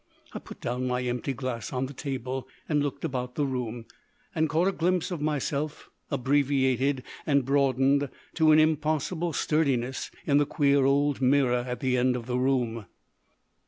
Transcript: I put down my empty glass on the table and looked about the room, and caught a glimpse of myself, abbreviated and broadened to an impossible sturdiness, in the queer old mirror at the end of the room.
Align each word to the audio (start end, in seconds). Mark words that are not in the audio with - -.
I 0.33 0.39
put 0.39 0.59
down 0.61 0.87
my 0.87 1.01
empty 1.03 1.31
glass 1.31 1.71
on 1.71 1.85
the 1.85 1.93
table 1.93 2.47
and 2.67 2.81
looked 2.81 3.05
about 3.05 3.35
the 3.35 3.45
room, 3.45 3.85
and 4.33 4.49
caught 4.49 4.67
a 4.67 4.71
glimpse 4.71 5.11
of 5.11 5.21
myself, 5.21 5.91
abbreviated 6.09 7.03
and 7.27 7.45
broadened 7.45 8.09
to 8.33 8.51
an 8.51 8.57
impossible 8.57 9.31
sturdiness, 9.31 10.09
in 10.25 10.39
the 10.39 10.47
queer 10.47 10.85
old 10.85 11.21
mirror 11.21 11.65
at 11.67 11.81
the 11.81 11.97
end 11.97 12.15
of 12.15 12.25
the 12.25 12.39
room. 12.39 12.87